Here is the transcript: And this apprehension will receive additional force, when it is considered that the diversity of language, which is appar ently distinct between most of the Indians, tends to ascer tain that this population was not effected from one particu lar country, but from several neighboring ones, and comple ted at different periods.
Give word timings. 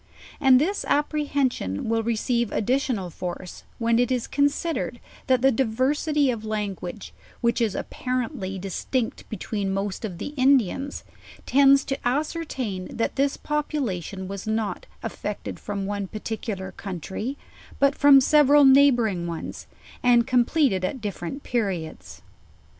And 0.39 0.59
this 0.59 0.83
apprehension 0.87 1.87
will 1.87 2.01
receive 2.01 2.51
additional 2.51 3.11
force, 3.11 3.61
when 3.77 3.99
it 3.99 4.11
is 4.11 4.25
considered 4.25 4.99
that 5.27 5.43
the 5.43 5.51
diversity 5.51 6.31
of 6.31 6.43
language, 6.43 7.13
which 7.41 7.61
is 7.61 7.75
appar 7.75 8.27
ently 8.27 8.59
distinct 8.59 9.29
between 9.29 9.71
most 9.71 10.03
of 10.03 10.17
the 10.17 10.29
Indians, 10.29 11.03
tends 11.45 11.83
to 11.83 11.97
ascer 11.99 12.47
tain 12.47 12.87
that 12.97 13.15
this 13.15 13.37
population 13.37 14.27
was 14.27 14.47
not 14.47 14.87
effected 15.03 15.59
from 15.59 15.85
one 15.85 16.07
particu 16.07 16.57
lar 16.59 16.71
country, 16.71 17.37
but 17.77 17.93
from 17.93 18.19
several 18.19 18.65
neighboring 18.65 19.27
ones, 19.27 19.67
and 20.01 20.25
comple 20.25 20.67
ted 20.67 20.83
at 20.83 20.99
different 20.99 21.43
periods. 21.43 22.23